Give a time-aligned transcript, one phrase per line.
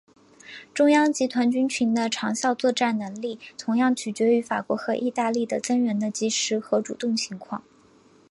[0.73, 7.63] 中央集团军群的长效作战能力同样取决于法国和意大利的增援的及时和主动情况。